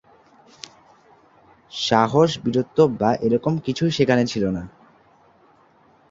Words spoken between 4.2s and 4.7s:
ছিল না।